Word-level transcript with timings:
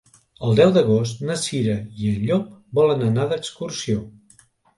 El 0.45 0.55
deu 0.59 0.71
d'agost 0.77 1.21
na 1.31 1.35
Cira 1.41 1.75
i 2.05 2.09
en 2.15 2.25
Llop 2.25 2.49
volen 2.81 3.05
anar 3.11 3.29
d'excursió. 3.35 4.01